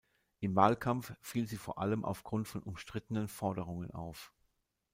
Im 0.39 0.55
Wahlkampf 0.55 1.13
fiel 1.21 1.45
sie 1.47 1.57
vor 1.57 1.77
allem 1.77 2.03
auf 2.05 2.23
Grund 2.23 2.47
von 2.47 2.63
umstrittenen 2.63 3.27
Forderungen 3.27 3.91
auf. 3.91 4.33